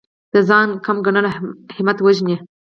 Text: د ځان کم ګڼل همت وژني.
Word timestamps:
د 0.33 0.35
ځان 0.49 0.69
کم 0.85 0.97
ګڼل 1.05 1.25
همت 1.77 1.97
وژني. 2.01 2.35